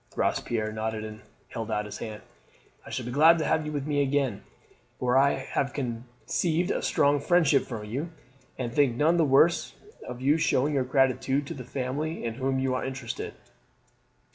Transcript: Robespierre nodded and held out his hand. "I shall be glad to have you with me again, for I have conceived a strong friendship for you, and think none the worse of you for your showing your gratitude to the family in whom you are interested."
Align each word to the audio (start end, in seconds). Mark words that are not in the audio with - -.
Robespierre 0.15 0.71
nodded 0.71 1.03
and 1.05 1.21
held 1.49 1.69
out 1.69 1.85
his 1.85 1.99
hand. 1.99 2.23
"I 2.83 2.89
shall 2.89 3.05
be 3.05 3.11
glad 3.11 3.37
to 3.37 3.45
have 3.45 3.67
you 3.67 3.71
with 3.71 3.85
me 3.85 4.01
again, 4.01 4.41
for 4.97 5.15
I 5.15 5.33
have 5.33 5.73
conceived 5.73 6.71
a 6.71 6.81
strong 6.81 7.19
friendship 7.19 7.65
for 7.67 7.83
you, 7.83 8.09
and 8.57 8.73
think 8.73 8.95
none 8.95 9.17
the 9.17 9.23
worse 9.25 9.75
of 10.07 10.19
you 10.19 10.37
for 10.39 10.39
your 10.39 10.39
showing 10.39 10.73
your 10.73 10.83
gratitude 10.85 11.45
to 11.45 11.53
the 11.53 11.63
family 11.63 12.25
in 12.25 12.33
whom 12.33 12.57
you 12.57 12.73
are 12.73 12.83
interested." 12.83 13.35